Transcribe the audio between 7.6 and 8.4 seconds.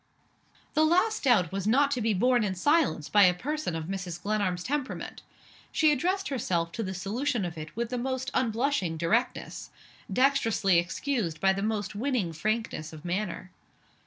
with the most